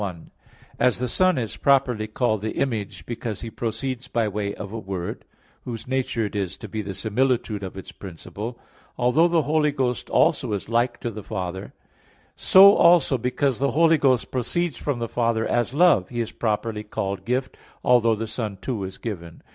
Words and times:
1: 0.01 0.31
As 0.79 0.97
the 0.97 1.07
Son 1.07 1.37
is 1.37 1.57
properly 1.57 2.07
called 2.07 2.41
the 2.41 2.53
Image 2.55 3.05
because 3.05 3.41
He 3.41 3.51
proceeds 3.51 4.07
by 4.07 4.27
way 4.27 4.55
of 4.55 4.71
a 4.73 4.79
word, 4.79 5.25
whose 5.63 5.87
nature 5.87 6.25
it 6.25 6.35
is 6.35 6.57
to 6.57 6.67
be 6.67 6.81
the 6.81 6.95
similitude 6.95 7.61
of 7.61 7.77
its 7.77 7.91
principle, 7.91 8.57
although 8.97 9.27
the 9.27 9.43
Holy 9.43 9.71
Ghost 9.71 10.09
also 10.09 10.53
is 10.53 10.67
like 10.67 10.99
to 11.01 11.11
the 11.11 11.21
Father; 11.21 11.73
so 12.35 12.73
also, 12.73 13.15
because 13.19 13.59
the 13.59 13.69
Holy 13.73 13.99
Ghost 13.99 14.31
proceeds 14.31 14.75
from 14.75 14.97
the 14.97 15.07
Father 15.07 15.45
as 15.45 15.71
love, 15.71 16.09
He 16.09 16.19
is 16.19 16.31
properly 16.31 16.81
called 16.83 17.23
Gift, 17.23 17.55
although 17.83 18.15
the 18.15 18.25
Son, 18.25 18.57
too, 18.59 18.83
is 18.83 18.97
given. 18.97 19.43